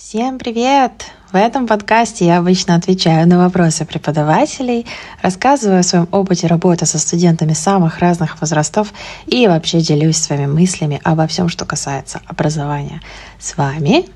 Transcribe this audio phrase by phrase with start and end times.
[0.00, 1.06] Всем привет!
[1.32, 4.86] В этом подкасте я обычно отвечаю на вопросы преподавателей,
[5.22, 8.92] рассказываю о своем опыте работы со студентами самых разных возрастов
[9.26, 13.02] и вообще делюсь своими мыслями обо всем, что касается образования.
[13.40, 14.06] С вами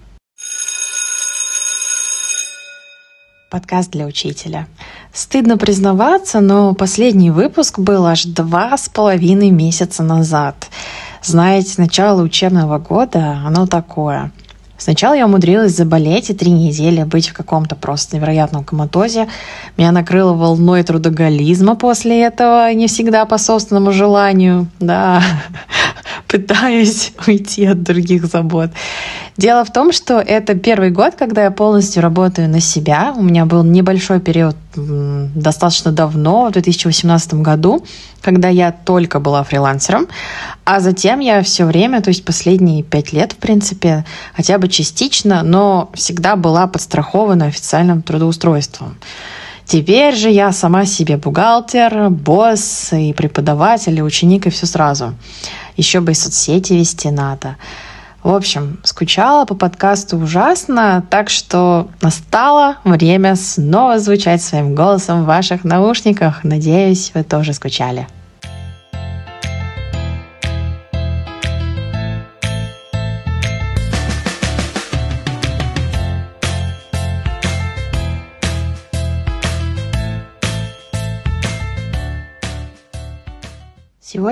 [3.51, 4.69] подкаст для учителя.
[5.13, 10.69] Стыдно признаваться, но последний выпуск был аж два с половиной месяца назад.
[11.25, 14.31] Знаете, начало учебного года, оно такое–
[14.83, 19.29] Сначала я умудрилась заболеть и три недели быть в каком-то просто невероятном коматозе.
[19.77, 24.67] Меня накрыло волной трудоголизма после этого, не всегда по собственному желанию.
[24.81, 25.23] Да,
[26.33, 28.71] пытаюсь уйти от других забот.
[29.37, 33.15] Дело в том, что это первый год, когда я полностью работаю на себя.
[33.17, 37.85] У меня был небольшой период достаточно давно, в 2018 году,
[38.23, 40.07] когда я только была фрилансером,
[40.65, 45.43] а затем я все время, то есть последние пять лет, в принципе, хотя бы частично,
[45.43, 48.97] но всегда была подстрахована официальным трудоустройством.
[49.67, 55.15] Теперь же я сама себе бухгалтер, босс и преподаватель, и ученик, и все сразу.
[55.77, 57.57] Еще бы и соцсети вести надо.
[58.23, 65.27] В общем, скучала по подкасту ужасно, так что настало время снова звучать своим голосом в
[65.27, 66.45] ваших наушниках.
[66.45, 68.07] Надеюсь, вы тоже скучали.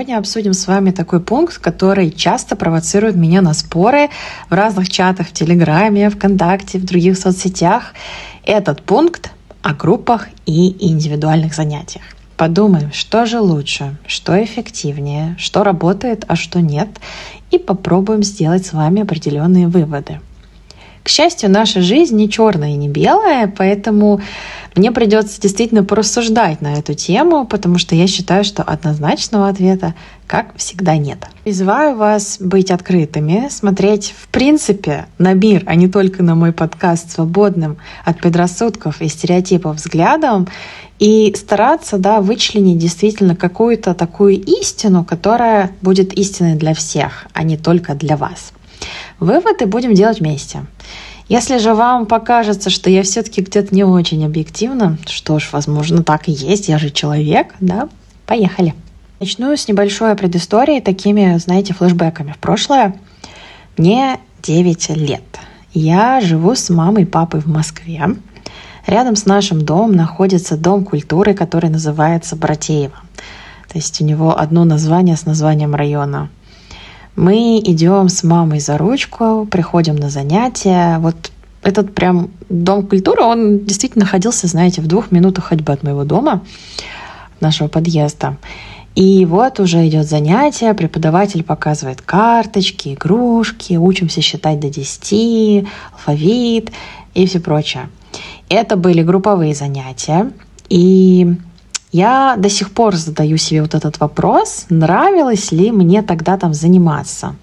[0.01, 4.09] Сегодня обсудим с вами такой пункт, который часто провоцирует меня на споры
[4.49, 7.93] в разных чатах в Телеграме, ВКонтакте, в других соцсетях.
[8.43, 9.29] Этот пункт
[9.61, 12.03] о группах и индивидуальных занятиях.
[12.35, 16.89] Подумаем, что же лучше, что эффективнее, что работает, а что нет,
[17.51, 20.19] и попробуем сделать с вами определенные выводы.
[21.03, 24.21] К счастью, наша жизнь не черная и не белая, поэтому
[24.75, 29.95] мне придется действительно порассуждать на эту тему, потому что я считаю, что однозначного ответа,
[30.27, 31.25] как всегда, нет.
[31.43, 37.11] Призываю вас быть открытыми, смотреть в принципе на мир, а не только на мой подкаст
[37.11, 40.47] свободным от предрассудков и стереотипов взглядом
[40.99, 47.57] и стараться да, вычленить действительно какую-то такую истину, которая будет истиной для всех, а не
[47.57, 48.53] только для вас.
[49.19, 50.65] Выводы будем делать вместе.
[51.27, 56.27] Если же вам покажется, что я все-таки где-то не очень объективна, что ж, возможно, так
[56.27, 57.87] и есть, я же человек, да,
[58.25, 58.73] поехали.
[59.19, 62.95] Начну с небольшой предыстории, такими, знаете, флешбеками в прошлое.
[63.77, 65.23] Мне 9 лет.
[65.73, 68.03] Я живу с мамой и папой в Москве.
[68.87, 72.95] Рядом с нашим домом находится дом культуры, который называется Братеево.
[73.71, 76.29] То есть у него одно название с названием района–
[77.15, 80.99] мы идем с мамой за ручку, приходим на занятия.
[80.99, 86.03] Вот этот прям дом культуры, он действительно находился, знаете, в двух минутах ходьбы от моего
[86.03, 86.43] дома,
[87.39, 88.37] нашего подъезда.
[88.95, 96.71] И вот уже идет занятие, преподаватель показывает карточки, игрушки, учимся считать до 10, алфавит
[97.13, 97.89] и все прочее.
[98.49, 100.31] Это были групповые занятия,
[100.67, 101.35] и
[101.91, 107.35] я до сих пор задаю себе вот этот вопрос, нравилось ли мне тогда там заниматься.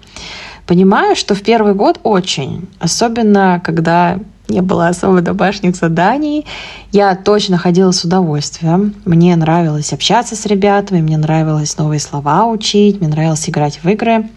[0.65, 6.45] Понимаю, что в первый год очень, особенно когда не было особо домашних заданий.
[6.91, 8.95] Я точно ходила с удовольствием.
[9.05, 14.29] Мне нравилось общаться с ребятами, мне нравилось новые слова учить, мне нравилось играть в игры.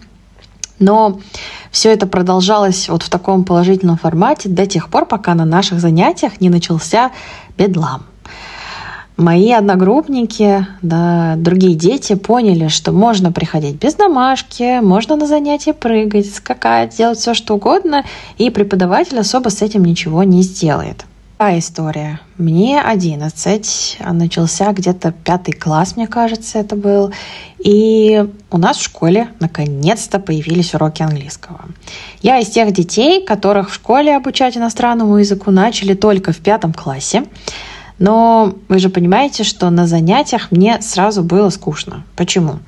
[0.79, 1.19] Но
[1.71, 6.41] все это продолжалось вот в таком положительном формате до тех пор, пока на наших занятиях
[6.41, 7.11] не начался
[7.57, 8.05] бедлам.
[9.23, 16.29] Мои одногруппники, да, другие дети поняли, что можно приходить без домашки, можно на занятия прыгать,
[16.29, 18.03] скакать, делать все что угодно,
[18.37, 21.05] и преподаватель особо с этим ничего не сделает.
[21.37, 22.19] Такая история.
[22.37, 27.13] Мне 11, а начался где-то пятый класс, мне кажется, это был.
[27.59, 31.61] И у нас в школе наконец-то появились уроки английского.
[32.21, 37.23] Я из тех детей, которых в школе обучать иностранному языку начали только в пятом классе.
[37.99, 42.03] Но вы же понимаете, что на занятиях мне сразу было скучно.
[42.15, 42.59] Почему?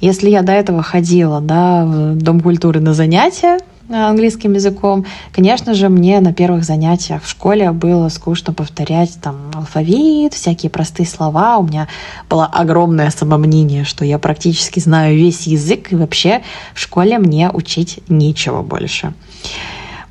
[0.00, 3.58] Если я до этого ходила да, в Дом культуры на занятия
[3.90, 10.34] английским языком, конечно же, мне на первых занятиях в школе было скучно повторять там алфавит,
[10.34, 11.58] всякие простые слова.
[11.58, 11.88] У меня
[12.28, 16.42] было огромное самомнение, что я практически знаю весь язык, и вообще
[16.74, 19.14] в школе мне учить нечего больше.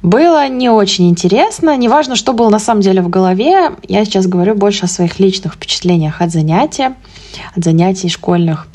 [0.01, 1.75] Было не очень интересно.
[1.75, 3.71] Неважно, что было на самом деле в голове.
[3.88, 6.95] Я сейчас говорю больше о своих личных впечатлениях от занятия,
[7.55, 8.67] от занятий школьных.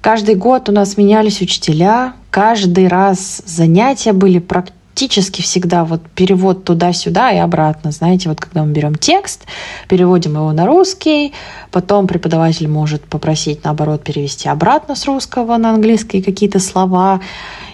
[0.00, 2.12] Каждый год у нас менялись учителя.
[2.30, 7.90] Каждый раз занятия были практически всегда вот перевод туда-сюда и обратно.
[7.90, 9.46] Знаете, вот когда мы берем текст,
[9.88, 11.32] переводим его на русский,
[11.70, 17.20] потом преподаватель может попросить, наоборот, перевести обратно с русского на английский какие-то слова.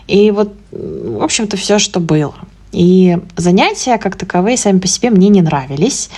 [0.06, 2.34] И вот, в общем-то, все, что было.
[2.74, 6.10] И занятия, как таковые, сами по себе мне не нравились.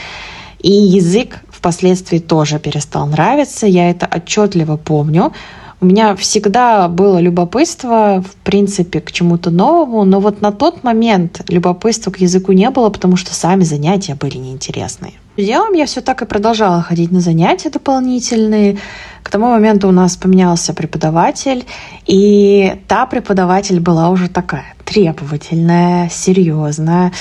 [0.61, 3.67] И язык впоследствии тоже перестал нравиться.
[3.67, 5.33] Я это отчетливо помню.
[5.81, 11.43] У меня всегда было любопытство, в принципе, к чему-то новому, но вот на тот момент
[11.49, 15.13] любопытства к языку не было, потому что сами занятия были неинтересные.
[15.37, 18.79] Делом я все так и продолжала ходить на занятия дополнительные.
[19.23, 21.67] К тому моменту у нас поменялся преподаватель,
[22.07, 27.13] и та преподаватель была уже такая требовательная, серьезная.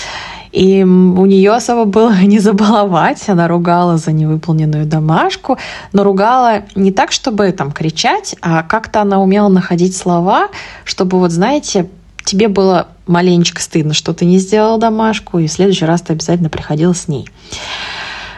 [0.51, 3.27] И у нее особо было не забаловать.
[3.27, 5.57] Она ругала за невыполненную домашку,
[5.91, 10.47] но ругала не так, чтобы там кричать, а как-то она умела находить слова,
[10.85, 11.89] чтобы вот, знаете,
[12.23, 16.49] тебе было маленечко стыдно, что ты не сделал домашку, и в следующий раз ты обязательно
[16.49, 17.29] приходил с ней.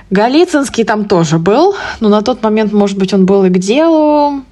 [0.09, 4.43] Голицынский там тоже был, но на тот момент, может быть, он был и к делу.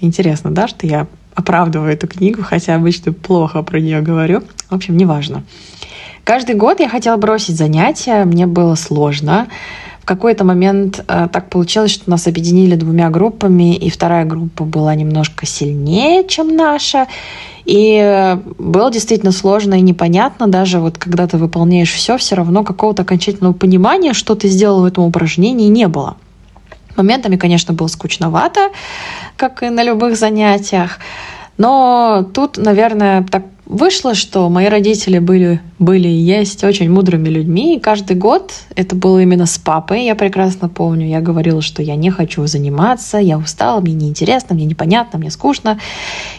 [0.00, 4.42] Интересно, да, что я оправдываю эту книгу, хотя обычно плохо про нее говорю.
[4.70, 5.42] В общем, неважно.
[6.24, 9.48] Каждый год я хотела бросить занятия, мне было сложно.
[10.06, 15.46] Какой-то момент э, так получилось, что нас объединили двумя группами, и вторая группа была немножко
[15.46, 17.08] сильнее, чем наша.
[17.64, 23.02] И было действительно сложно и непонятно, даже вот когда ты выполняешь все, все равно какого-то
[23.02, 26.16] окончательного понимания, что ты сделал в этом упражнении, не было.
[26.96, 28.70] Моментами, конечно, было скучновато,
[29.36, 31.00] как и на любых занятиях.
[31.58, 37.76] Но тут, наверное, так Вышло, что мои родители были, были и есть очень мудрыми людьми,
[37.76, 41.08] и каждый год это было именно с папой, я прекрасно помню.
[41.08, 45.80] Я говорила, что я не хочу заниматься, я устала, мне неинтересно, мне непонятно, мне скучно.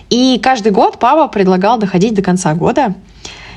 [0.09, 2.95] И каждый год папа предлагал доходить до конца года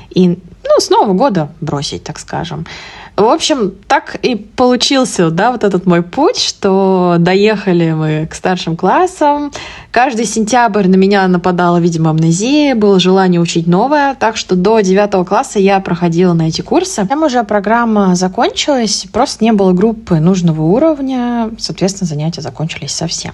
[0.09, 2.67] и ну, с Нового года бросить, так скажем.
[3.17, 8.77] В общем, так и получился, да, вот этот мой путь, что доехали мы к старшим
[8.77, 9.51] классам.
[9.91, 15.25] Каждый сентябрь на меня нападала, видимо, амнезия, было желание учить новое, так что до девятого
[15.25, 17.05] класса я проходила на эти курсы.
[17.05, 23.33] Там уже программа закончилась, просто не было группы нужного уровня, соответственно, занятия закончились совсем.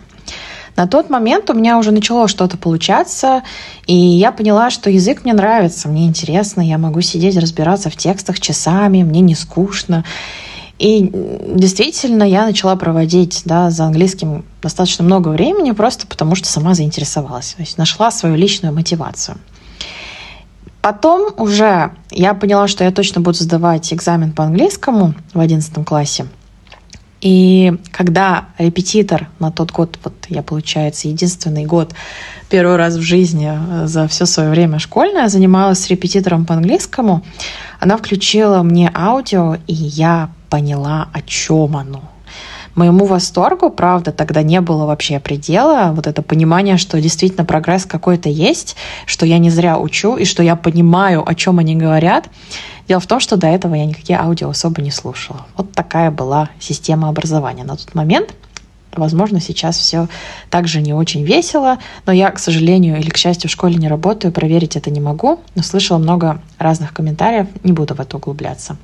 [0.78, 3.42] На тот момент у меня уже начало что-то получаться,
[3.88, 8.40] и я поняла, что язык мне нравится, мне интересно, я могу сидеть, разбираться в текстах
[8.40, 10.06] часами, мне не скучно.
[10.78, 16.76] И действительно, я начала проводить да, за английским достаточно много времени, просто потому что сама
[16.76, 17.56] заинтересовалась.
[17.56, 19.40] То есть нашла свою личную мотивацию.
[20.82, 26.28] Потом уже я поняла, что я точно буду сдавать экзамен по английскому в 11 классе.
[27.30, 31.94] И когда репетитор на тот год, вот я, получается, единственный год,
[32.50, 37.26] первый раз в жизни э, за все свое время школьное, занималась с репетитором по английскому,
[37.82, 42.02] она включила мне аудио, и я поняла, о чем оно.
[42.76, 45.92] Моему восторгу, правда, тогда не было вообще предела.
[45.94, 50.44] Вот это понимание, что действительно прогресс какой-то есть, что я не зря учу, и что
[50.44, 52.30] я понимаю, о чем они говорят.
[52.88, 55.46] Дело в том, что до этого я никакие аудио особо не слушала.
[55.56, 58.34] Вот такая была система образования на тот момент.
[58.94, 60.08] Возможно, сейчас все
[60.50, 64.32] также не очень весело, но я, к сожалению или к счастью, в школе не работаю,
[64.34, 68.78] проверить это не могу, но слышала много разных комментариев, не буду в это углубляться.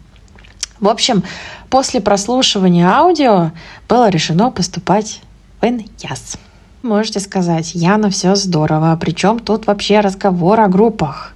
[0.79, 1.23] В общем,
[1.69, 3.51] после прослушивания аудио
[3.87, 5.21] было решено поступать
[5.61, 6.37] в ИНЯС.
[6.83, 11.33] Можете сказать, Яна, все здорово, причем тут вообще разговор о группах.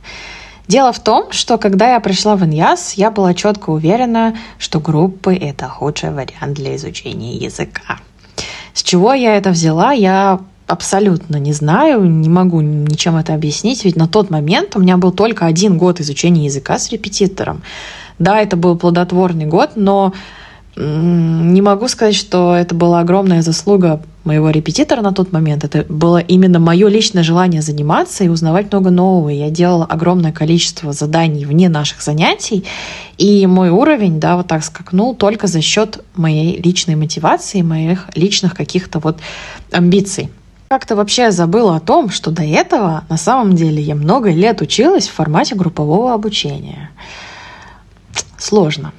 [0.67, 5.33] Дело в том, что когда я пришла в ИНЯС, я была четко уверена, что группы—
[5.41, 7.99] это худший вариант для изучения языка.
[8.73, 13.95] С чего я это взяла, я абсолютно не знаю, не могу ничем это объяснить, ведь
[13.95, 17.63] на тот момент у меня был только один год изучения языка с репетитором.
[18.19, 20.13] Да, это был плодотворный год, но
[20.75, 25.63] не могу сказать, что это была огромная заслуга моего репетитора на тот момент.
[25.63, 29.29] Это было именно мое личное желание заниматься и узнавать много нового.
[29.29, 32.65] Я делала огромное количество заданий вне наших занятий,
[33.17, 38.53] и мой уровень, да, вот так скакнул только за счет моей личной мотивации, моих личных
[38.53, 39.17] каких-то вот
[39.71, 40.29] амбиций.
[40.69, 45.07] Как-то вообще забыла о том, что до этого на самом деле я много лет училась
[45.07, 46.91] в формате группового обучения.
[48.37, 48.91] Сложно.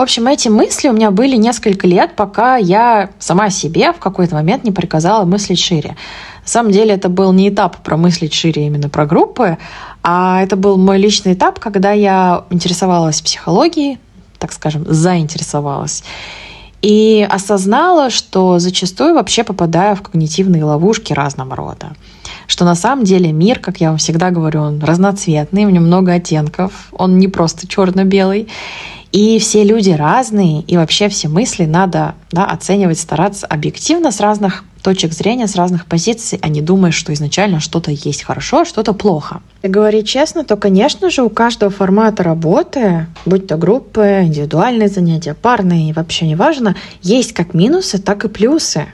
[0.00, 4.34] В общем, эти мысли у меня были несколько лет, пока я сама себе в какой-то
[4.34, 5.94] момент не приказала мыслить шире.
[6.42, 9.58] На самом деле это был не этап промыслить шире именно про группы,
[10.02, 13.98] а это был мой личный этап, когда я интересовалась психологией,
[14.38, 16.02] так скажем, заинтересовалась.
[16.80, 21.92] И осознала, что зачастую вообще попадаю в когнитивные ловушки разного рода.
[22.46, 26.14] Что на самом деле мир, как я вам всегда говорю, он разноцветный, в нем много
[26.14, 28.48] оттенков, он не просто черно-белый.
[29.12, 34.64] И все люди разные, и вообще все мысли надо да, оценивать, стараться объективно с разных
[34.82, 38.92] точек зрения, с разных позиций, а не думая, что изначально что-то есть хорошо, а что-то
[38.92, 39.42] плохо.
[39.62, 45.92] Говорить честно, то, конечно же, у каждого формата работы, будь то группы, индивидуальные занятия, парные,
[45.92, 48.86] вообще неважно, есть как минусы, так и плюсы.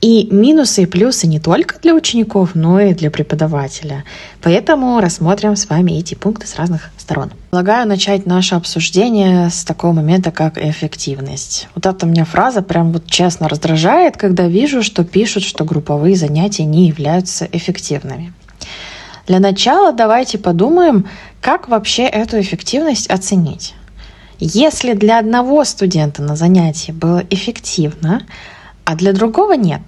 [0.00, 4.04] И минусы и плюсы не только для учеников, но и для преподавателя.
[4.40, 7.32] Поэтому рассмотрим с вами эти пункты с разных сторон.
[7.50, 11.68] Предлагаю начать наше обсуждение с такого момента, как эффективность.
[11.74, 16.64] Вот эта меня фраза прям вот честно раздражает, когда вижу, что пишут, что групповые занятия
[16.64, 18.32] не являются эффективными.
[19.26, 21.06] Для начала давайте подумаем,
[21.42, 23.74] как вообще эту эффективность оценить.
[24.38, 28.22] Если для одного студента на занятии было эффективно,
[28.90, 29.82] а для другого нет.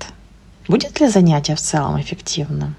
[0.69, 2.77] Будет ли занятие в целом эффективным?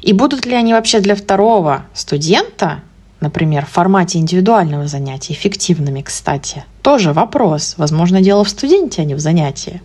[0.00, 2.80] И будут ли они вообще для второго студента,
[3.20, 6.64] например, в формате индивидуального занятия, эффективными, кстати?
[6.80, 7.74] Тоже вопрос.
[7.76, 9.82] Возможно, дело в студенте, а не в занятии.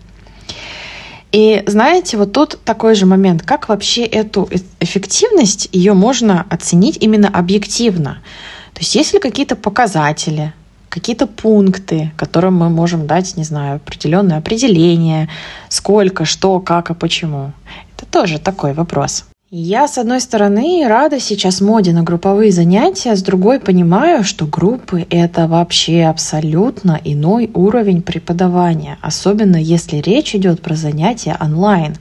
[1.32, 6.96] И знаете, вот тут такой же момент, как вообще эту э, эффективность, ее можно оценить
[7.02, 8.22] именно объективно.
[8.72, 10.54] То есть есть ли какие-то показатели,
[10.94, 15.28] какие-то пункты, которым мы можем дать, не знаю, определенное определение,
[15.68, 17.50] сколько, что, как и почему.
[17.96, 19.24] Это тоже такой вопрос.
[19.50, 25.04] Я, с одной стороны, рада сейчас моде на групповые занятия, с другой понимаю, что группы—
[25.10, 31.96] это вообще абсолютно иной уровень преподавания, особенно если речь идет про занятия онлайн.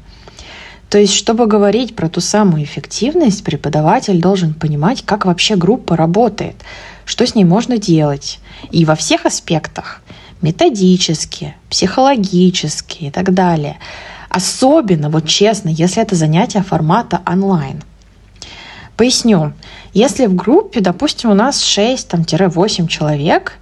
[0.89, 6.57] То есть, чтобы говорить про ту самую эффективность, преподаватель должен понимать, как вообще группа работает,
[7.05, 8.39] что с ней можно делать.
[8.71, 10.01] И во всех аспектах
[10.41, 13.77] методически, психологически и так далее.
[14.29, 17.83] Особенно, вот честно, если это занятие формата онлайн.
[18.97, 19.53] Поясню.
[19.93, 23.53] Если в группе, допустим, у нас 6-8 человек,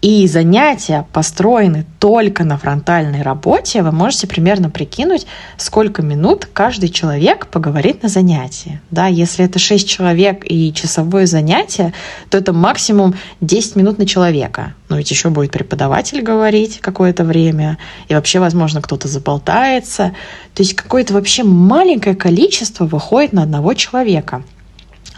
[0.00, 5.26] и занятия построены только на фронтальной работе, вы можете примерно прикинуть,
[5.56, 8.80] сколько минут каждый человек поговорит на занятии.
[8.92, 11.92] Да, если это 6 человек и часовое занятие,
[12.30, 14.74] то это максимум 10 минут на человека.
[14.88, 20.14] Но ведь еще будет преподаватель говорить какое-то время, и вообще, возможно, кто-то заболтается.
[20.54, 24.44] То есть какое-то вообще маленькое количество выходит на одного человека.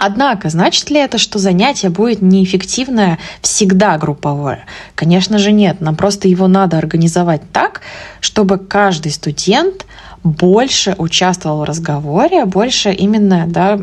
[0.03, 4.65] Однако, значит ли это, что занятие будет неэффективное всегда групповое?
[4.95, 5.83] Конечно же нет.
[5.83, 7.83] Нам просто его надо организовать так,
[8.23, 9.85] чтобы каждый студент
[10.25, 13.79] больше участвовал в разговоре, больше именно, да,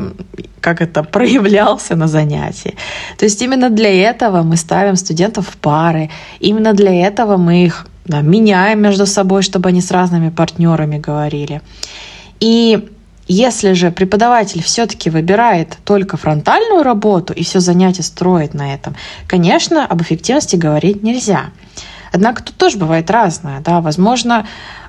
[0.60, 2.74] как это, проявлялся на занятии.
[3.16, 6.10] То есть именно для этого мы ставим студентов в пары,
[6.40, 11.60] именно для этого мы их да, меняем между собой, чтобы они с разными партнерами говорили.
[12.40, 12.88] И
[13.28, 19.86] если же преподаватель все-таки выбирает только фронтальную работу и все занятие строит на этом, конечно,
[19.86, 21.50] об эффективности говорить нельзя.
[22.10, 23.60] Однако тут тоже бывает разное.
[23.60, 23.82] Да?
[23.82, 24.46] Возможно,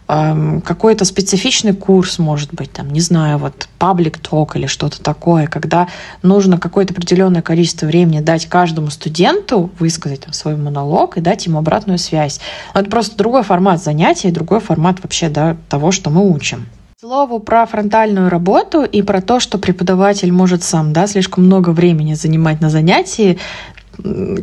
[0.07, 5.47] эм, какой-то специфичный курс, может быть, там, не знаю, вот паблик ток или что-то такое,
[5.47, 5.89] когда
[6.21, 11.59] нужно какое-то определенное количество времени дать каждому студенту, высказать там, свой монолог и дать ему
[11.59, 12.39] обратную связь.
[12.73, 16.67] Но это просто другой формат занятия, другой формат вообще да, того, что мы учим
[16.99, 22.13] слову про фронтальную работу и про то, что преподаватель может сам да, слишком много времени
[22.13, 23.39] занимать на занятии,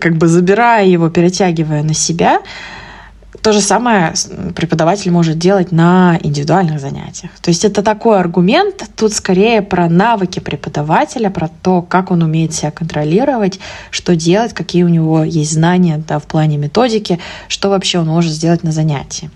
[0.01, 2.41] как бы забирая его, перетягивая на себя.
[3.43, 4.15] То же самое
[4.55, 7.31] преподаватель может делать на индивидуальных занятиях.
[7.43, 12.55] То есть это такой аргумент, тут скорее про навыки преподавателя, про то, как он умеет
[12.55, 13.61] себя контролировать,
[13.91, 18.33] что делать, какие у него есть знания да, в плане методики, что вообще он может
[18.33, 19.29] сделать на занятии.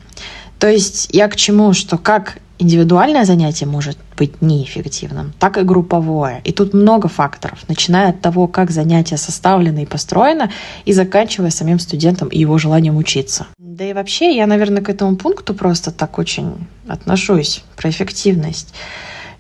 [0.59, 6.41] То есть я к чему, что как индивидуальное занятие может быть неэффективным, так и групповое.
[6.45, 10.51] И тут много факторов, начиная от того, как занятие составлено и построено,
[10.85, 13.47] и заканчивая самим студентом и его желанием учиться.
[13.59, 18.75] Да и вообще, я, наверное, к этому пункту просто так очень отношусь, про эффективность.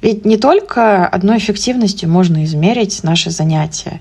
[0.02, 4.00] Ведь не только одной эффективностью можно измерить наши занятия.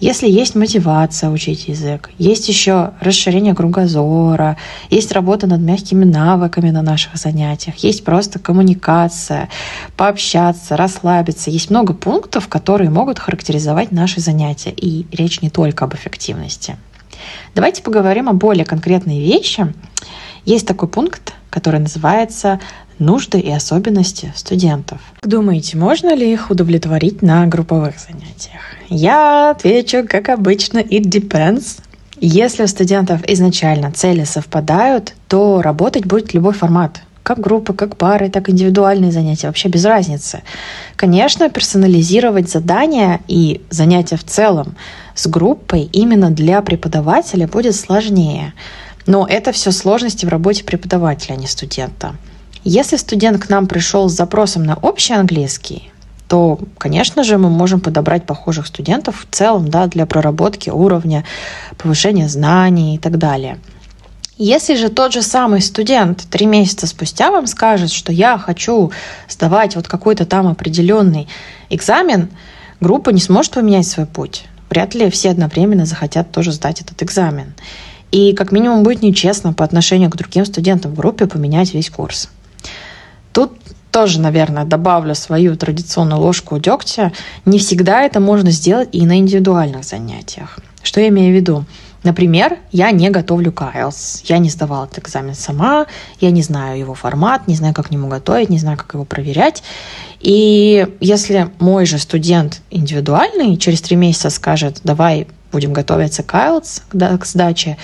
[0.00, 4.56] Если есть мотивация учить язык, есть еще расширение кругозора,
[4.90, 9.48] есть работа над мягкими навыками на наших занятиях, есть просто коммуникация,
[9.96, 11.50] пообщаться, расслабиться.
[11.50, 14.70] Есть много пунктов, которые могут характеризовать наши занятия.
[14.70, 16.76] И речь не только об эффективности.
[17.56, 19.72] Давайте поговорим о более конкретной вещи.
[20.44, 22.60] Есть такой пункт, который называется
[22.98, 25.00] нужды и особенности студентов.
[25.20, 28.60] Как думаете, можно ли их удовлетворить на групповых занятиях?
[28.88, 31.80] Я отвечу, как обычно, it depends.
[32.20, 37.00] Если у студентов изначально цели совпадают, то работать будет любой формат.
[37.22, 39.48] Как группы, как пары, так индивидуальные занятия.
[39.48, 40.42] Вообще без разницы.
[40.96, 44.76] Конечно, персонализировать задания и занятия в целом
[45.14, 48.54] с группой именно для преподавателя будет сложнее.
[49.08, 52.14] Но это все сложности в работе преподавателя, а не студента.
[52.62, 55.90] Если студент к нам пришел с запросом на общий английский,
[56.28, 61.24] то, конечно же, мы можем подобрать похожих студентов в целом да, для проработки уровня,
[61.78, 63.58] повышения знаний и так далее.
[64.36, 68.92] Если же тот же самый студент три месяца спустя вам скажет, что я хочу
[69.26, 71.28] сдавать вот какой-то там определенный
[71.70, 72.28] экзамен,
[72.78, 74.44] группа не сможет поменять свой путь.
[74.68, 77.54] Вряд ли все одновременно захотят тоже сдать этот экзамен.
[78.10, 82.30] И как минимум будет нечестно по отношению к другим студентам в группе поменять весь курс.
[83.32, 83.52] Тут
[83.90, 87.12] тоже, наверное, добавлю свою традиционную ложку дегтя.
[87.44, 90.58] Не всегда это можно сделать и на индивидуальных занятиях.
[90.82, 91.64] Что я имею в виду?
[92.04, 94.22] Например, я не готовлю IELTS.
[94.24, 95.86] Я не сдавала этот экзамен сама,
[96.20, 99.04] я не знаю его формат, не знаю, как к нему готовить, не знаю, как его
[99.04, 99.62] проверять.
[100.20, 107.18] И если мой же студент индивидуальный через три месяца скажет, давай будем готовиться к IELTS,
[107.18, 107.76] к сдаче,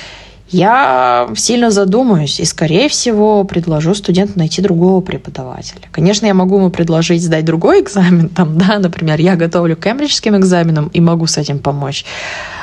[0.48, 5.82] я сильно задумаюсь и, скорее всего, предложу студенту найти другого преподавателя.
[5.90, 10.36] Конечно, я могу ему предложить сдать другой экзамен, там, да, например, я готовлю к кембриджским
[10.36, 12.04] экзаменам и могу с этим помочь.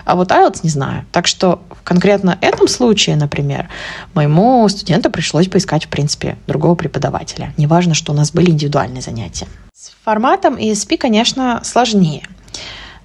[0.06, 1.06] А вот IELTS не знаю.
[1.12, 3.68] Так что в конкретно этом случае, например,
[4.14, 7.54] моему студенту пришлось поискать, в принципе, другого преподавателя.
[7.58, 9.48] Неважно, что у нас были индивидуальные занятия.
[9.74, 12.28] С форматом ESP, конечно, сложнее–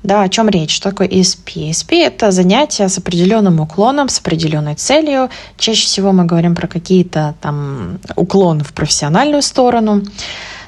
[0.02, 0.74] да, о чем речь?
[0.74, 1.70] Что такое ESP?
[1.70, 5.30] ESP– это занятие с определенным уклоном, с определенной целью.
[5.58, 10.02] Чаще всего мы говорим про какие-то там уклоны в профессиональную сторону.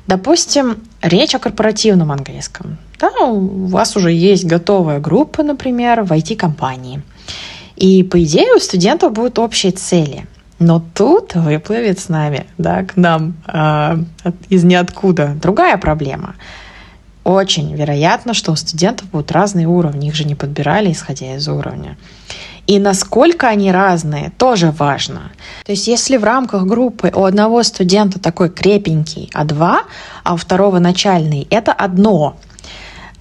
[0.06, 2.78] Допустим, речь о корпоративном английском.
[2.99, 7.02] Да, у вас уже есть готовая группа, например, в IT-компании.
[7.76, 10.26] И, по идее, у студентов будут общие цели.
[10.58, 13.99] Но тут выплывет с нами, да, к нам э,
[14.49, 16.35] из ниоткуда другая проблема–
[17.25, 21.96] очень вероятно, что у студентов будут разные уровни, их же не подбирали, исходя из уровня.
[22.66, 25.32] И насколько они разные, тоже важно.
[25.64, 29.78] То есть если в рамках группы у одного студента такой крепенький А2,
[30.22, 32.37] а у второго начальный, это одно.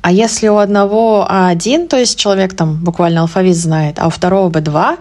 [0.02, 4.50] А если у одного А1, то есть человек там буквально алфавит знает, а у второго
[4.50, 4.98] Б2,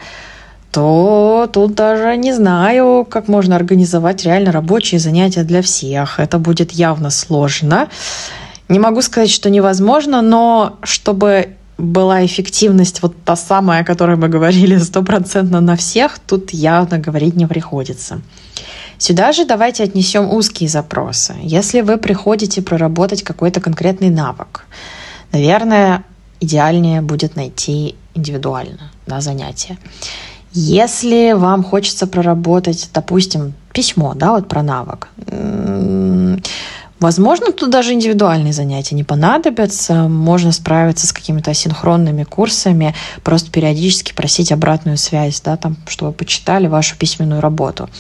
[0.71, 6.21] то тут даже не знаю, как можно организовать реально рабочие занятия для всех.
[6.21, 7.89] Это будет явно сложно.
[8.69, 14.29] Не могу сказать, что невозможно, но чтобы была эффективность вот та самая, о которой мы
[14.29, 18.21] говорили, стопроцентно на всех, тут явно говорить не приходится.
[18.99, 21.35] Сюда же давайте отнесем узкие запросы.
[21.43, 24.65] Если вы приходите проработать какой-то конкретный навык,
[25.33, 26.03] наверное,
[26.41, 29.79] идеальнее будет найти индивидуально да, занятие.
[30.53, 35.09] Если вам хочется проработать, допустим, письмо, да, вот про навык,
[36.99, 40.09] Возможно, тут даже индивидуальные занятия не понадобятся.
[40.09, 46.69] Можно справиться с какими-то асинхронными курсами, просто периодически просить обратную связь, да, там, чтобы почитали
[46.69, 47.91] вашу письменную работу.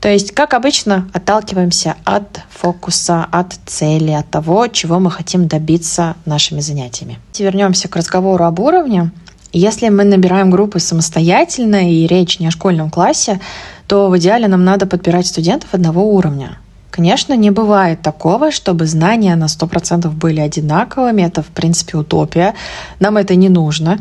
[0.00, 6.14] То есть, как обычно, отталкиваемся от фокуса, от цели, от того, чего мы хотим добиться
[6.26, 7.18] нашими занятиями.
[7.38, 9.10] Вернемся к разговору об уровне.
[9.54, 13.40] Если мы набираем группы самостоятельно и речь не о школьном классе,
[13.86, 16.58] то в идеале нам надо подбирать студентов одного уровня.
[16.94, 21.22] Конечно, не бывает такого, чтобы знания на 100% были одинаковыми.
[21.22, 22.54] Это, в принципе, утопия.
[23.00, 23.98] Нам это не нужно.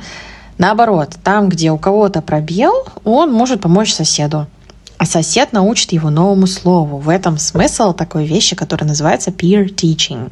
[0.60, 4.46] Наоборот, там, где у кого-то пробел, он может помочь соседу.
[5.00, 7.00] А сосед научит его новому слову.
[7.00, 10.32] В этом смысл такой вещи, которая называется peer teaching.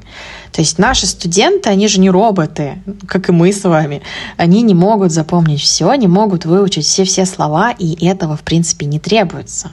[0.52, 4.04] То есть наши студенты, они же не роботы, как и мы с вами.
[4.38, 9.00] Они не могут запомнить все, не могут выучить все-все слова, и этого, в принципе, не
[9.00, 9.72] требуется.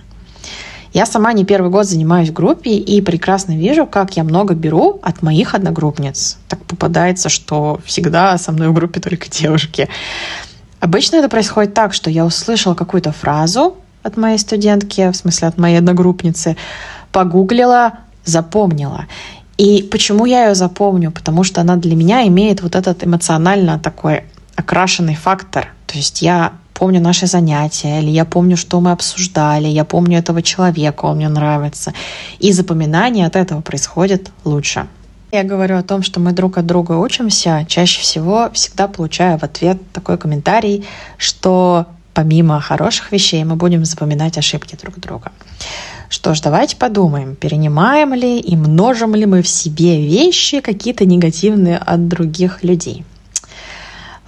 [0.93, 4.99] Я сама не первый год занимаюсь в группе и прекрасно вижу, как я много беру
[5.03, 6.39] от моих одногруппниц.
[6.49, 9.89] Так попадается, что всегда со мной в группе только девушки.
[10.81, 15.59] Обычно это происходит так, что я услышала какую-то фразу от моей студентки, в смысле от
[15.59, 16.57] моей одногруппницы,
[17.13, 19.07] погуглила, запомнила.
[19.57, 21.11] И почему я ее запомню?
[21.11, 24.25] Потому что она для меня имеет вот этот эмоционально такой
[24.55, 25.69] окрашенный фактор.
[25.87, 30.43] То есть я помню наши занятия, или я помню, что мы обсуждали, я помню этого
[30.43, 31.93] человека, он мне нравится.
[32.39, 34.87] И запоминание от этого происходит лучше.
[35.33, 39.43] Я говорю о том, что мы друг от друга учимся, чаще всего всегда получаю в
[39.43, 40.87] ответ такой комментарий,
[41.17, 45.33] что помимо хороших вещей мы будем запоминать ошибки друг друга.
[46.09, 51.77] Что ж, давайте подумаем, перенимаем ли и множим ли мы в себе вещи какие-то негативные
[51.77, 53.05] от других людей.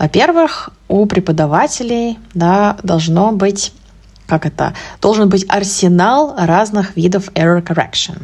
[0.00, 3.74] Во-первых, у преподавателей да, должно быть,
[4.26, 8.22] как это, должен быть арсенал разных видов error correction.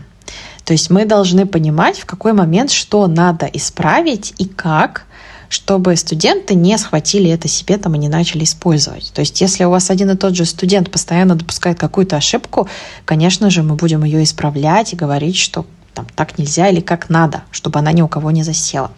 [0.65, 5.05] То есть мы должны понимать, в какой момент что надо исправить и как,
[5.51, 9.13] чтобы студенты не схватили это себе там и не начали использовать.
[9.13, 12.71] То есть если у вас один и тот же студент постоянно допускает какую-то ошибку,
[13.05, 17.43] конечно же, мы будем ее исправлять и говорить, что там, так нельзя или как надо,
[17.51, 18.93] чтобы она ни у кого не засела.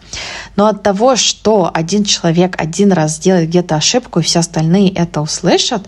[0.58, 5.20] Но от того, что один человек один раз сделает где-то ошибку, и все остальные это
[5.20, 5.86] услышат,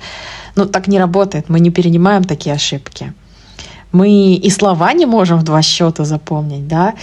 [0.54, 1.48] ну, так не работает.
[1.48, 3.12] Мы не перенимаем такие ошибки.
[3.90, 6.94] Мы и слова не можем в два счета запомнить, да.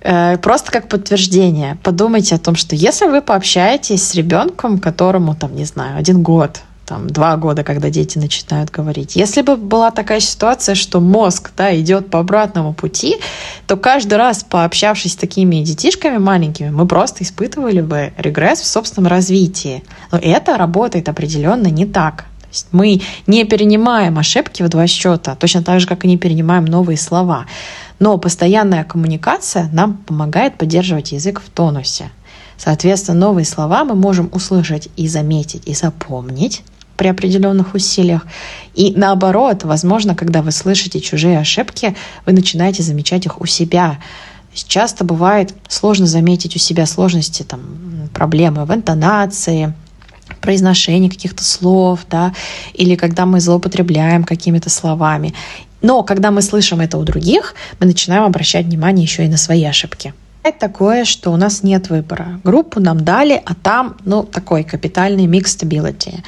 [0.00, 1.76] Э, просто как подтверждение.
[1.82, 6.62] Подумайте о том, что если вы пообщаетесь с ребенком, которому, там, не знаю, один год,
[6.86, 9.16] там, два года, когда дети начинают говорить.
[9.16, 13.16] Если бы была такая ситуация, что мозг да, идет по обратному пути,
[13.66, 19.10] то каждый раз, пообщавшись с такими детишками маленькими, мы просто испытывали бы регресс в собственном
[19.10, 19.82] развитии.
[20.12, 22.24] Но это работает определенно не так.
[22.42, 26.18] То есть мы не перенимаем ошибки в два счета, точно так же, как и не
[26.18, 27.46] перенимаем новые слова.
[27.98, 32.10] Но постоянная коммуникация нам помогает поддерживать язык в тонусе.
[32.56, 36.62] Соответственно, новые слова мы можем услышать и заметить, и запомнить
[36.96, 38.26] при определенных усилиях.
[38.74, 43.98] И наоборот, возможно, когда вы слышите чужие ошибки, вы начинаете замечать их у себя.
[44.52, 47.60] Часто бывает сложно заметить у себя сложности, там,
[48.12, 49.74] проблемы в интонации,
[50.40, 52.34] произношении каких-то слов, да,
[52.74, 55.34] или когда мы злоупотребляем какими-то словами.
[55.82, 59.64] Но когда мы слышим это у других, мы начинаем обращать внимание еще и на свои
[59.64, 60.14] ошибки.
[60.42, 62.40] Это такое, что у нас нет выбора.
[62.44, 66.22] Группу нам дали, а там, ну, такой капитальный микс stability.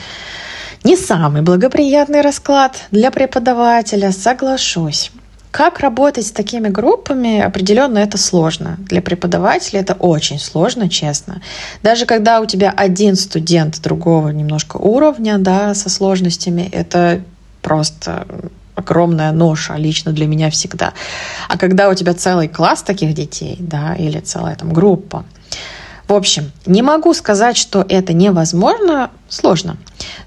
[0.87, 5.11] Не самый благоприятный расклад для преподавателя, соглашусь.
[5.51, 8.77] Как работать с такими группами, определенно это сложно.
[8.79, 11.42] Для преподавателя это очень сложно, честно.
[11.83, 17.20] Даже когда у тебя один студент другого немножко уровня, да, со сложностями, это
[17.62, 18.25] просто
[18.77, 20.92] огромная ноша лично для меня всегда.
[21.49, 25.25] А когда у тебя целый класс таких детей, да, или целая там группа,
[26.09, 29.77] в общем, не могу сказать, что это невозможно, сложно.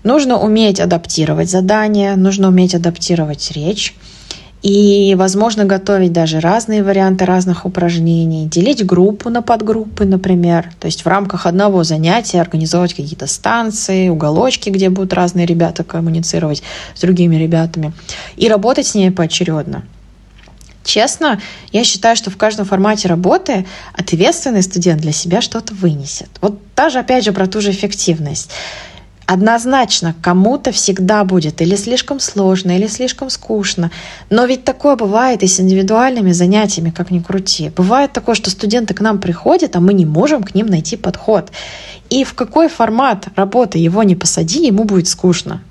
[0.04, 3.96] Нужно уметь адаптировать задания, нужно уметь адаптировать речь.
[4.62, 10.70] И, возможно, готовить даже разные варианты разных упражнений, делить группу на подгруппы, например.
[10.82, 16.62] То есть в рамках одного занятия организовать какие-то станции, уголочки, где будут разные ребята коммуницировать
[16.94, 17.94] с другими ребятами.
[18.36, 19.86] И работать с ними поочередно.
[20.90, 21.40] Честно,
[21.72, 26.30] я считаю, что в каждом формате работы ответственный студент для себя что-то вынесет.
[26.42, 28.50] Вот даже, опять же, про ту же эффективность.
[29.28, 33.92] Однозначно, кому-то всегда будет или слишком сложно, или слишком скучно.
[34.32, 37.70] Но ведь такое бывает и с индивидуальными занятиями, как ни крути.
[37.70, 41.52] Бывает такое, что студенты к нам приходят, а мы не можем к ним найти подход.
[42.10, 45.62] И в какой формат работы его не посади, ему будет скучно.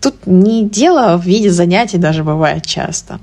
[0.00, 3.20] Тут не дело в виде занятий даже бывает часто.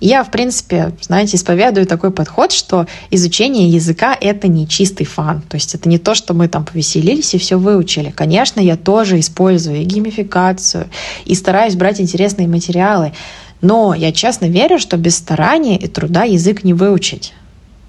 [0.00, 5.42] Я, в принципе, знаете, исповедую такой подход, что изучение языка— это не чистый фан.
[5.42, 8.10] То есть это не то, что мы там повеселились и все выучили.
[8.10, 10.88] Конечно, я тоже использую и геймификацию,
[11.24, 13.12] и стараюсь брать интересные материалы.
[13.60, 17.32] Но я честно верю, что без старания и труда язык не выучить.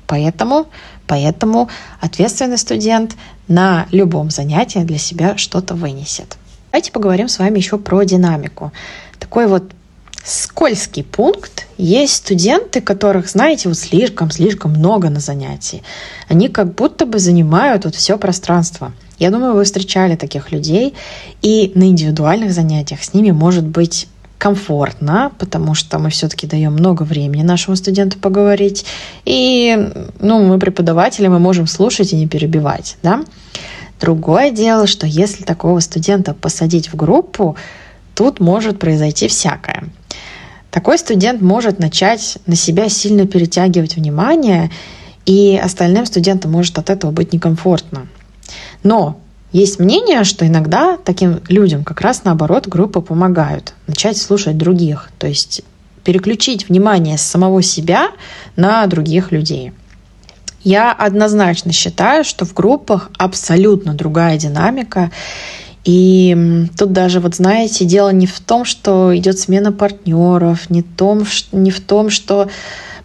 [0.05, 0.67] Поэтому,
[1.07, 3.15] поэтому ответственный студент
[3.47, 6.37] на любом занятии для себя что-то вынесет.
[6.73, 8.71] Давайте поговорим с вами еще про динамику.
[9.19, 9.61] Такой вот
[10.25, 11.67] скользкий пункт.
[11.77, 15.83] Есть студенты, которых, знаете, вот слишком-слишком много на занятии.
[16.29, 18.91] Они как будто бы занимают вот все пространство.
[19.19, 20.95] Я думаю, вы встречали таких людей,
[21.43, 24.07] и на индивидуальных занятиях с ними может быть
[24.39, 28.83] комфортно, потому что мы все-таки даем много времени нашему студенту поговорить.
[29.25, 32.97] И ну, мы преподаватели, мы можем слушать и не перебивать.
[33.03, 33.23] Да?
[34.03, 37.55] Другое дело, что если такого студента посадить в группу,
[38.15, 39.85] тут может произойти всякое.
[40.71, 44.71] Такой студент может начать на себя сильно перетягивать внимание,
[45.25, 48.07] и остальным студентам может от этого быть некомфортно.
[48.83, 49.21] Но
[49.53, 55.27] есть мнение, что иногда таким людям как раз наоборот группы помогают начать слушать других, то
[55.27, 55.61] есть
[56.03, 58.09] переключить внимание с самого себя
[58.57, 59.71] на других людей.
[60.63, 65.11] Я однозначно считаю, что в группах абсолютно другая динамика,
[65.83, 71.25] и тут даже, вот знаете, дело не в том, что идет смена партнеров, не, том,
[71.51, 72.49] не в том, что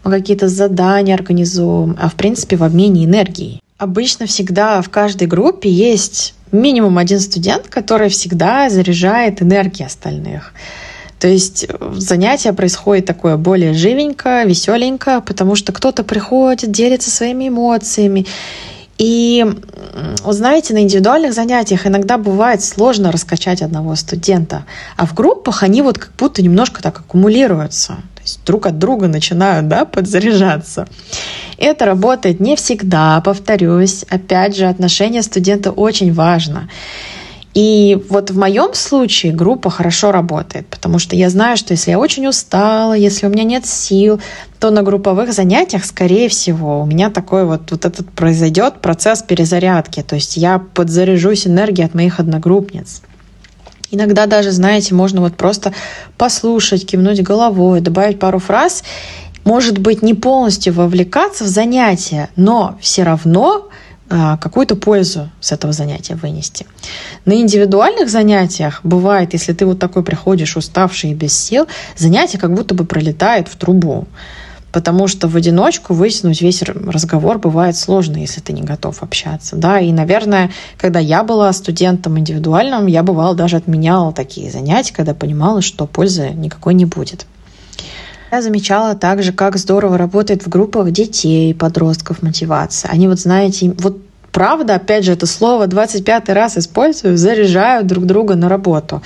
[0.04, 3.60] мы какие-то задания организуем, а в принципе в обмене энергией.
[3.78, 10.52] Обычно всегда в каждой группе есть минимум один студент, который всегда заряжает энергией остальных.
[11.18, 17.48] То есть э, занятие происходит такое более живенько, веселенько, потому что кто-то приходит, делится своими
[17.48, 18.26] эмоциями.
[18.98, 19.46] И,
[20.26, 24.64] знаете, на индивидуальных занятиях иногда бывает сложно раскачать одного студента,
[24.96, 29.06] а в группах они вот как будто немножко так аккумулируются, то есть друг от друга
[29.06, 30.88] начинают да, подзаряжаться.
[31.58, 34.04] Это работает не всегда, повторюсь.
[34.10, 36.68] Опять же, отношение студента очень важно.
[37.58, 41.98] И вот в моем случае группа хорошо работает, потому что я знаю, что если я
[41.98, 44.20] очень устала, если у меня нет сил,
[44.60, 50.04] то на групповых занятиях, скорее всего, у меня такой вот, вот этот произойдет процесс перезарядки.
[50.04, 53.02] То есть я подзаряжусь энергией от моих одногруппниц.
[53.90, 55.74] Иногда даже, знаете, можно вот просто
[56.16, 58.84] послушать, кивнуть головой, добавить пару фраз,
[59.42, 63.68] может быть, не полностью вовлекаться в занятия, но все равно
[64.08, 66.66] какую-то пользу с этого занятия вынести.
[67.24, 71.66] На индивидуальных занятиях бывает, если ты вот такой приходишь уставший и без сил,
[71.96, 74.06] занятие как будто бы пролетает в трубу.
[74.70, 79.56] Потому что в одиночку вытянуть весь разговор бывает сложно, если ты не готов общаться.
[79.56, 79.80] Да?
[79.80, 85.62] И, наверное, когда я была студентом индивидуальным, я бывала даже отменяла такие занятия, когда понимала,
[85.62, 87.26] что пользы никакой не будет.
[88.30, 92.90] Я замечала также, как здорово работает в группах детей, подростков мотивация.
[92.90, 93.98] Они вот, знаете, вот
[94.32, 99.02] правда, опять же, это слово 25 раз использую, заряжают друг друга на работу.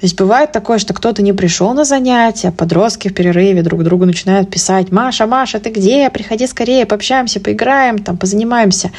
[0.00, 4.04] То есть бывает такое, что кто-то не пришел на занятия, подростки в перерыве друг другу
[4.04, 6.08] начинают писать «Маша, Маша, ты где?
[6.10, 8.90] Приходи скорее, пообщаемся, поиграем, там, позанимаемся».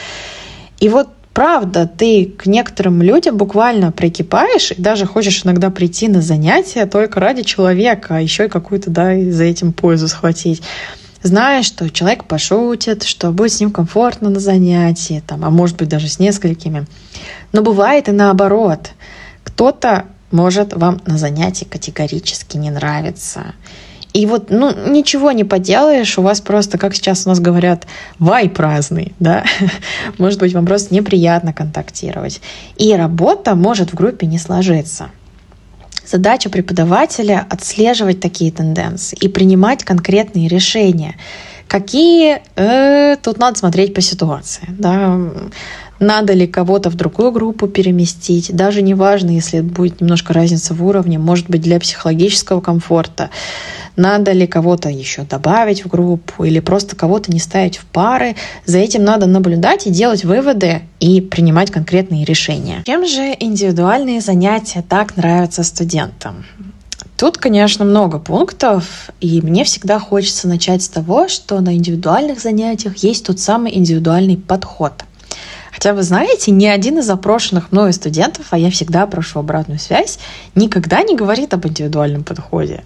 [0.79, 6.21] И вот правда, ты к некоторым людям буквально прикипаешь и даже хочешь иногда прийти на
[6.21, 10.63] занятия только ради человека, а еще и какую-то, да, за этим пользу схватить
[11.21, 15.89] зная, что человек пошутит, что будет с ним комфортно на занятии, там, а может быть
[15.89, 16.85] даже с несколькими.
[17.51, 18.91] Но бывает и наоборот.
[19.43, 23.53] Кто-то может вам на занятии категорически не нравиться.
[24.15, 27.85] И вот, ну, ничего не поделаешь, у вас просто, как сейчас у нас говорят,
[28.17, 29.43] вай праздный, да?
[30.17, 32.39] Может быть, вам просто неприятно контактировать.
[32.77, 35.09] И работа может в группе не сложиться.
[36.05, 41.15] Задача преподавателя— отслеживать такие тенденции и принимать конкретные решения.
[41.67, 42.41] Какие?
[42.55, 44.67] Э, тут надо смотреть по ситуации.
[44.69, 45.17] Да?
[45.99, 48.53] Надо ли кого-то в другую группу переместить?
[48.53, 53.29] Даже неважно, если будет немножко разница в уровне, может быть, для психологического комфорта.
[53.95, 58.35] Надо ли кого-то еще добавить в группу или просто кого-то не ставить в пары.
[58.65, 62.83] За этим надо наблюдать и делать выводы и принимать конкретные решения.
[62.85, 66.45] Чем же индивидуальные занятия так нравятся студентам?
[67.17, 72.97] Тут, конечно, много пунктов, и мне всегда хочется начать с того, что на индивидуальных занятиях
[72.97, 74.93] есть тот самый индивидуальный подход–
[75.75, 80.19] Хотя, вы знаете, ни один из запрошенных мною студентов, а я всегда прошу обратную связь,
[80.55, 82.85] никогда не говорит об индивидуальном подходе.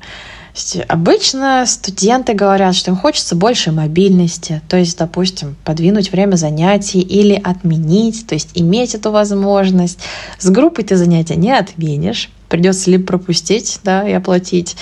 [0.88, 7.40] Обычно студенты говорят, что им хочется больше мобильности, то есть, допустим, подвинуть время занятий или
[7.42, 10.00] отменить, то есть иметь эту возможность.
[10.40, 14.76] С группой ты занятия не отменишь, придется либо пропустить, да, и оплатить,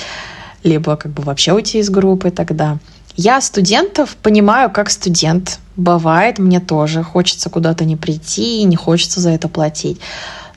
[0.63, 2.77] либо как бы вообще уйти из группы тогда.
[3.15, 5.59] Я студентов понимаю как студент.
[5.75, 9.99] Бывает, мне тоже хочется куда-то не прийти и не хочется за это платить.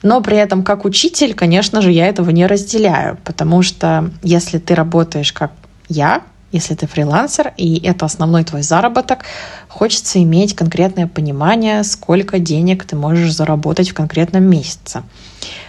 [0.03, 4.73] Но при этом как учитель, конечно же, я этого не разделяю, потому что если ты
[4.73, 5.51] работаешь как
[5.89, 9.19] я, если ты фрилансер, и это основной твой заработок,
[9.71, 15.03] хочется иметь конкретное понимание, сколько денег ты можешь заработать в конкретном месяце.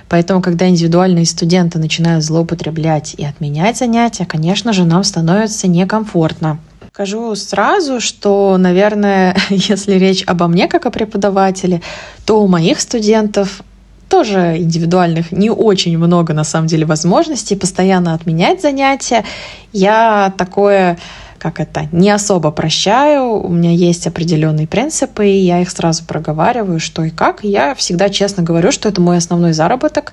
[0.08, 6.58] Поэтому, когда индивидуальные студенты начинают злоупотреблять и отменять занятия, конечно же, нам становится некомфортно.
[6.92, 11.80] Скажу сразу, что, наверное, если речь обо мне как о преподавателе,
[12.26, 13.62] то у моих студентов
[14.10, 19.24] тоже индивидуальных не очень много на самом деле возможностей постоянно отменять занятия.
[19.72, 20.98] Я такое
[21.42, 26.78] как это, не особо прощаю, у меня есть определенные принципы, и я их сразу проговариваю,
[26.78, 27.42] что и как.
[27.42, 30.12] Я всегда честно говорю, что это мой основной заработок,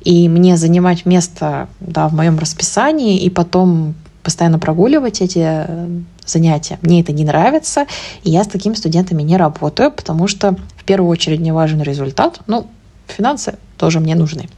[0.00, 6.78] и мне занимать место да, в моем расписании, и потом постоянно прогуливать эти э, занятия.
[6.80, 7.84] Мне это не нравится,
[8.22, 12.40] и я с такими студентами не работаю, потому что в первую очередь мне важен результат.
[12.46, 12.66] Ну,
[13.06, 14.48] финансы тоже мне нужны.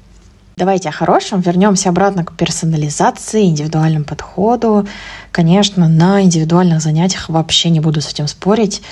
[0.57, 1.41] Давайте о хорошем.
[1.41, 4.87] Вернемся обратно к персонализации, индивидуальному подходу.
[5.31, 8.83] Конечно, на индивидуальных занятиях вообще не буду с этим спорить.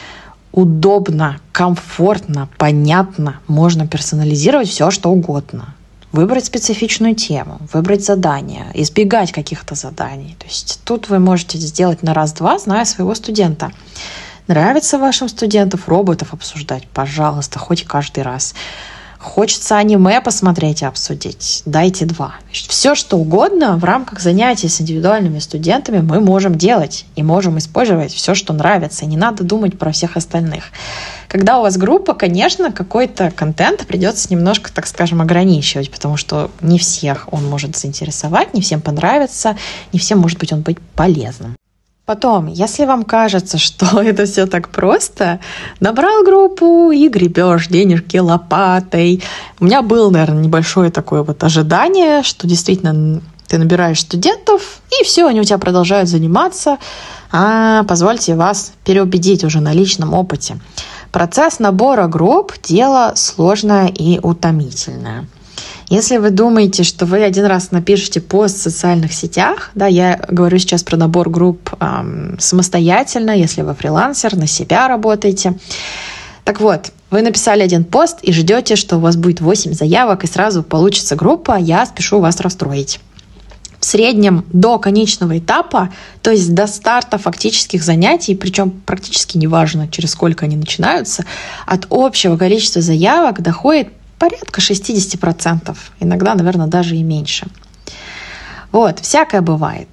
[0.52, 3.40] Удобно, комфортно, понятно.
[3.46, 5.74] Можно персонализировать все, что угодно
[6.12, 10.36] выбрать специфичную тему, выбрать задание, избегать каких-то заданий.
[10.38, 13.72] То есть тут вы можете сделать на раз-два, зная своего студента.
[14.48, 16.86] Нравится вашим студентам роботов обсуждать?
[16.92, 18.54] Пожалуйста, хоть каждый раз.
[19.20, 21.62] Хочется аниме посмотреть и обсудить.
[21.66, 22.36] Дайте два.
[22.50, 28.14] Все, что угодно в рамках занятий с индивидуальными студентами мы можем делать и можем использовать
[28.14, 29.04] все, что нравится.
[29.04, 30.64] И не надо думать про всех остальных.
[31.28, 36.78] Когда у вас группа, конечно, какой-то контент придется немножко, так скажем, ограничивать, потому что не
[36.78, 39.54] всех он может заинтересовать, не всем понравится,
[39.92, 41.59] не всем может быть он быть полезным.
[42.10, 45.38] Потом, если вам кажется, что это все так просто,
[45.78, 49.22] набрал группу и гребешь денежки лопатой.
[49.60, 55.28] У меня было, наверное, небольшое такое вот ожидание, что действительно ты набираешь студентов, и все,
[55.28, 56.78] они у тебя продолжают заниматься.
[57.30, 60.58] А позвольте вас переубедить уже на личном опыте.
[61.12, 65.28] Процесс набора групп– дело сложное и утомительное.
[65.90, 70.56] Если вы думаете, что вы один раз напишете пост в социальных сетях, да, я говорю
[70.58, 75.58] сейчас про набор групп эм, самостоятельно, если вы фрилансер, на себя работаете.
[76.44, 80.28] Так вот, вы написали один пост и ждете, что у вас будет 8 заявок и
[80.28, 83.00] сразу получится группа, я спешу вас расстроить.
[83.80, 90.12] В среднем до конечного этапа, то есть до старта фактических занятий, причем практически неважно, через
[90.12, 91.24] сколько они начинаются,
[91.66, 93.88] от общего количества заявок доходит
[94.20, 97.46] порядка 60%, иногда, наверное, даже и меньше.
[98.70, 99.88] Вот, всякое бывает.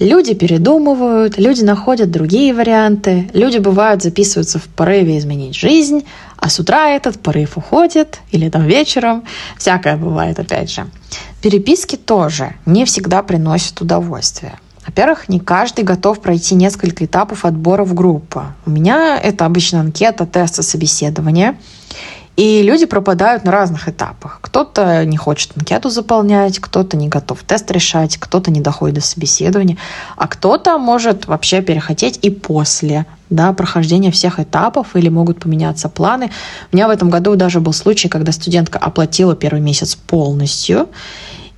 [0.00, 6.04] Люди передумывают, люди находят другие варианты, люди бывают записываются в порыве изменить жизнь,
[6.36, 9.22] а с утра этот порыв уходит, или там вечером,
[9.56, 10.88] всякое бывает опять же.
[11.40, 14.58] Переписки тоже не всегда приносят удовольствие.
[14.84, 18.42] Во-первых, не каждый готов пройти несколько этапов отбора в группу.
[18.66, 21.56] У меня это обычно анкета, тесты, собеседование.
[22.36, 24.38] И люди пропадают на разных этапах.
[24.42, 29.76] Кто-то не хочет анкету заполнять, кто-то не готов тест решать, кто-то не доходит до собеседования,
[30.16, 36.30] а кто-то может вообще перехотеть и после да, прохождения всех этапов или могут поменяться планы.
[36.72, 40.88] У меня в этом году даже был случай, когда студентка оплатила первый месяц полностью,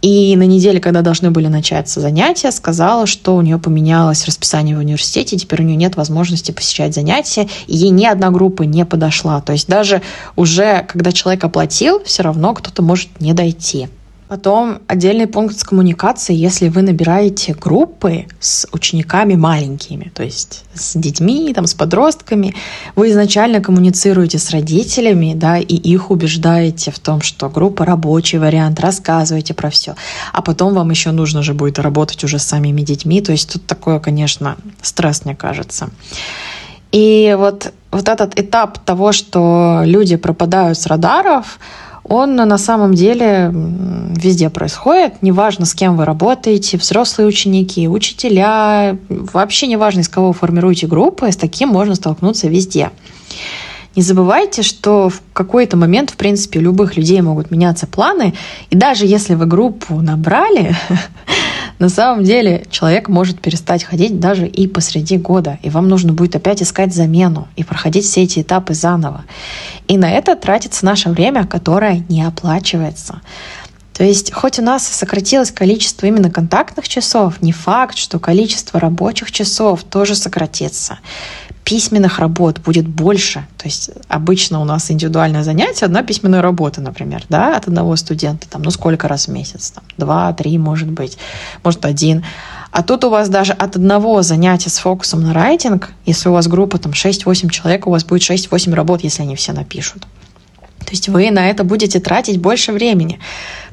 [0.07, 4.79] и на неделе, когда должны были начаться занятия, сказала, что у нее поменялось расписание в
[4.79, 9.41] университете, теперь у нее нет возможности посещать занятия, и ей ни одна группа не подошла.
[9.41, 10.03] То есть даже
[10.37, 13.89] уже, когда человек оплатил, все равно кто-то может не дойти.
[14.29, 20.97] Потом отдельный пункт с коммуникацией, если вы набираете группы с учениками маленькими, то есть с
[20.99, 22.53] детьми, там, с подростками,
[22.97, 28.81] вы изначально коммуницируете с родителями, да, и их убеждаете в том, что группа рабочий вариант,
[28.81, 29.95] рассказываете про все.
[30.33, 33.67] А потом вам еще нужно же будет работать уже с самими детьми, то есть тут
[33.67, 35.91] такое, конечно, стресс, мне кажется.
[36.91, 41.59] И вот, вот этот этап того, что люди пропадают с радаров,
[42.09, 45.23] он на самом деле везде происходит.
[45.23, 51.31] Неважно, с кем вы работаете, взрослые ученики, учителя, вообще неважно, из кого вы формируете группы,
[51.31, 52.91] с таким можно столкнуться везде.
[53.97, 58.35] Не забывайте, что в какой-то момент, в принципе, у любых людей могут меняться планы,
[58.69, 60.77] и даже если вы группу набрали,
[61.79, 66.35] на самом деле человек может перестать ходить даже и посреди года, и вам нужно будет
[66.35, 69.25] опять искать замену и проходить все эти этапы заново.
[69.87, 73.21] И на это тратится наше время, которое не оплачивается.
[73.93, 79.33] То есть, хоть у нас сократилось количество именно контактных часов, не факт, что количество рабочих
[79.33, 80.99] часов тоже сократится
[81.67, 83.45] письменных работ будет больше.
[83.59, 88.49] То есть обычно у нас индивидуальное занятие, одна письменная работа, например, да, от одного студента,
[88.49, 91.19] там, ну сколько раз в месяц, там, два, три, может быть,
[91.65, 92.25] может один.
[92.71, 96.47] А тут у вас даже от одного занятия с фокусом на райтинг, если у вас
[96.47, 100.03] группа там 6-8 человек, у вас будет 6-8 работ, если они все напишут.
[100.79, 103.19] То есть вы на это будете тратить больше времени.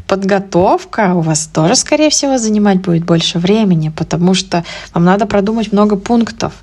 [0.08, 5.72] Подготовка у вас тоже, скорее всего, занимать будет больше времени, потому что вам надо продумать
[5.72, 6.54] много пунктов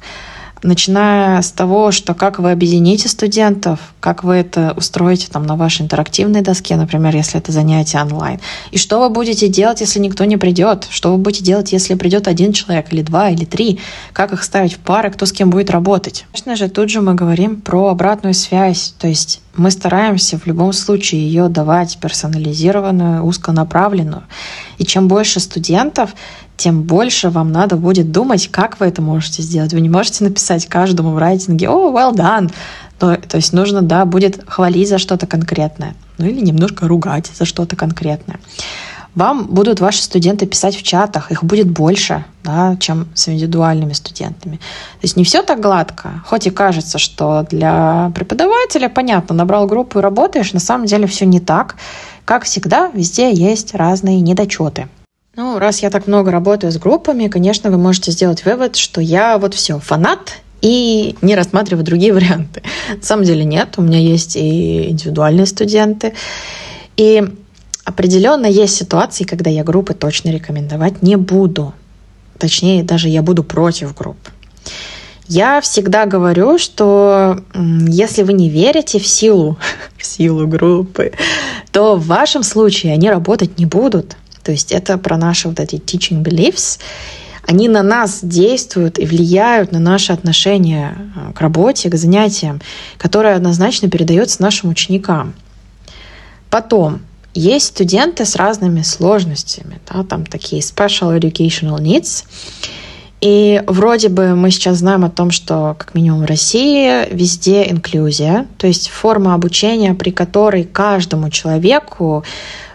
[0.62, 5.82] начиная с того, что как вы объедините студентов, как вы это устроите там на вашей
[5.82, 10.36] интерактивной доске, например, если это занятие онлайн, и что вы будете делать, если никто не
[10.36, 13.80] придет, что вы будете делать, если придет один человек или два или три,
[14.12, 16.26] как их ставить в пары, кто с кем будет работать.
[16.32, 20.72] Конечно же, тут же мы говорим про обратную связь, то есть мы стараемся в любом
[20.72, 24.22] случае ее давать персонализированную, узконаправленную.
[24.78, 26.14] И чем больше студентов,
[26.60, 29.72] тем больше вам надо будет думать, как вы это можете сделать.
[29.72, 32.52] Вы не можете написать каждому в райтинге «О, oh, well done!»
[32.98, 35.94] то, то есть нужно, да, будет хвалить за что-то конкретное.
[36.18, 38.40] Ну или немножко ругать за что-то конкретное.
[39.14, 44.56] Вам будут ваши студенты писать в чатах, их будет больше, да, чем с индивидуальными студентами.
[44.56, 49.98] То есть не все так гладко, хоть и кажется, что для преподавателя, понятно, набрал группу
[49.98, 51.76] и работаешь, на самом деле все не так.
[52.26, 54.88] Как всегда, везде есть разные недочеты.
[55.36, 59.38] Ну, раз я так много работаю с группами, конечно, вы можете сделать вывод, что я
[59.38, 62.62] вот все, фанат и не рассматривать другие варианты.
[62.88, 66.14] На самом деле нет, у меня есть и индивидуальные студенты.
[66.96, 67.22] И
[67.84, 71.74] определенно есть ситуации, когда я группы точно рекомендовать не буду.
[72.38, 74.18] Точнее, даже я буду против групп.
[75.28, 79.58] Я всегда говорю, что если вы не верите в силу,
[79.96, 81.12] в силу группы,
[81.70, 84.16] то в вашем случае они работать не будут.
[84.42, 86.78] То есть это про наши вот эти teaching beliefs.
[87.46, 92.60] Они на нас действуют и влияют на наши отношения э, к работе, к занятиям,
[92.98, 95.34] которые однозначно передаются нашим ученикам.
[96.50, 97.00] Потом,
[97.32, 102.24] есть студенты с разными сложностями, да, там такие special educational needs,
[103.20, 108.46] и вроде бы мы сейчас знаем о том, что как минимум в России везде инклюзия,
[108.56, 112.24] то есть форма обучения, при которой каждому человеку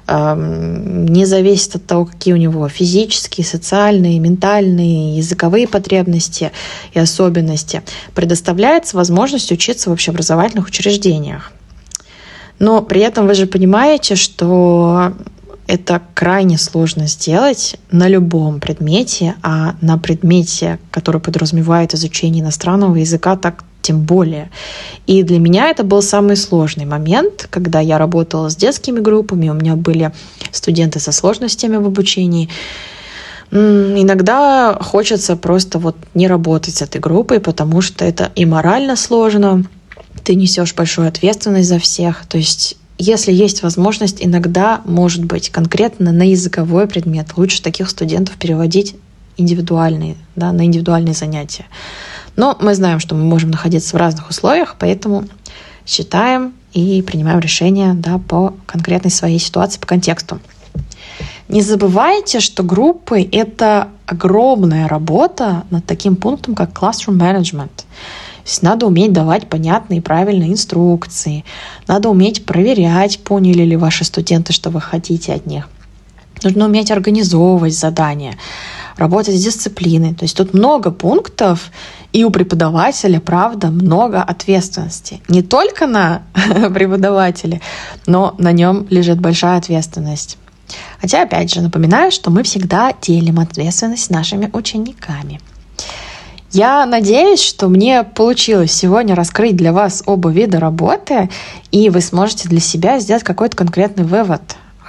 [0.08, 6.52] не зависит от того, какие у него физические, социальные, ментальные, языковые потребности
[6.94, 7.82] и особенности,
[8.14, 11.52] предоставляется возможность учиться в общеобразовательных учреждениях.
[12.60, 15.14] Но при этом вы же понимаете, что
[15.68, 23.36] это крайне сложно сделать на любом предмете, а на предмете, который подразумевает изучение иностранного языка,
[23.36, 24.50] так тем более.
[25.06, 29.54] И для меня это был самый сложный момент, когда я работала с детскими группами, у
[29.54, 30.12] меня были
[30.52, 32.50] студенты со сложностями в обучении.
[33.52, 39.64] Иногда хочется просто вот не работать с этой группой, потому что это и морально сложно,
[40.24, 42.26] ты несешь большую ответственность за всех.
[42.26, 48.36] То есть если есть возможность, иногда, может быть, конкретно на языковой предмет лучше таких студентов
[48.38, 48.96] переводить
[49.38, 51.66] индивидуальные, да, на индивидуальные занятия.
[52.36, 55.26] Но мы знаем, что мы можем находиться в разных условиях, поэтому
[55.86, 60.40] считаем и принимаем решения да, по конкретной своей ситуации, по контексту.
[61.48, 67.70] Не забывайте, что группы— это огромная работа над таким пунктом, как classroom management—
[68.46, 71.44] то есть надо уметь давать понятные и правильные инструкции,
[71.88, 75.68] надо уметь проверять, поняли ли ваши студенты, что вы хотите от них.
[76.44, 78.38] Нужно уметь организовывать задания,
[78.98, 80.14] работать с дисциплиной.
[80.14, 81.72] То есть тут много пунктов,
[82.14, 85.22] и у преподавателя, правда, много ответственности.
[85.28, 86.24] Не только на
[86.74, 87.62] преподавателе,
[88.08, 90.38] но на нем лежит большая ответственность.
[91.00, 95.40] Хотя, опять же, напоминаю, что мы всегда делим ответственность с нашими учениками.
[96.52, 101.30] Я надеюсь, что мне получилось сегодня раскрыть для вас оба вида работы,
[101.72, 104.42] и вы сможете для себя сделать какой-то конкретный вывод.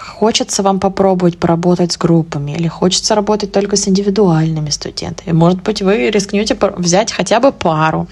[0.07, 5.33] Хочется вам попробовать поработать с группами или хочется работать только с индивидуальными студентами.
[5.33, 8.07] Может быть, вы рискнете взять хотя бы пару.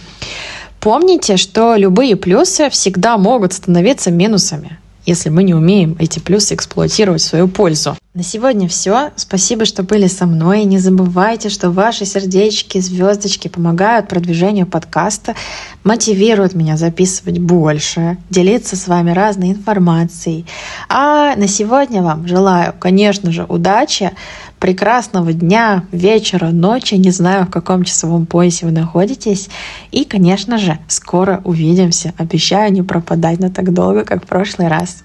[0.80, 7.22] Помните, что любые плюсы всегда могут становиться минусами если мы не умеем эти плюсы эксплуатировать
[7.22, 7.97] в свою пользу.
[8.15, 9.11] На сегодня все.
[9.17, 10.62] Спасибо, что были со мной.
[10.62, 15.35] Не забывайте, что ваши сердечки, звездочки помогают продвижению подкаста,
[15.83, 20.47] мотивируют меня записывать больше, делиться с вами разной информацией.
[20.89, 24.12] А на сегодня вам желаю, конечно же, удачи,
[24.61, 29.49] прекрасного дня, вечера, ночи, не знаю, в каком часовом поясе вы находитесь.
[29.91, 32.15] И, конечно же, скоро увидимся.
[32.17, 35.03] Обещаю не пропадать на так долго, как в прошлый раз.